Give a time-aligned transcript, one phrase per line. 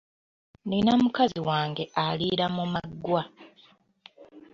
[0.63, 3.23] Nnina mukazi wange aliira mu maggwa.